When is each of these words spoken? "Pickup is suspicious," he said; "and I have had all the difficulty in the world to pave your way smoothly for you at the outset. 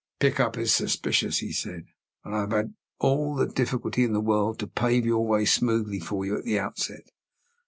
"Pickup 0.19 0.57
is 0.57 0.73
suspicious," 0.73 1.37
he 1.37 1.51
said; 1.53 1.85
"and 2.25 2.33
I 2.33 2.39
have 2.39 2.51
had 2.51 2.73
all 2.97 3.35
the 3.35 3.45
difficulty 3.45 4.03
in 4.03 4.13
the 4.13 4.19
world 4.19 4.57
to 4.57 4.67
pave 4.67 5.05
your 5.05 5.27
way 5.27 5.45
smoothly 5.45 5.99
for 5.99 6.25
you 6.25 6.39
at 6.39 6.43
the 6.43 6.57
outset. 6.57 7.11